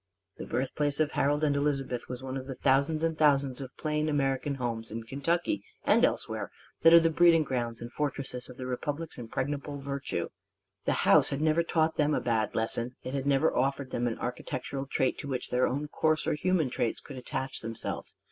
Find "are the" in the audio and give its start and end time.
6.91-7.11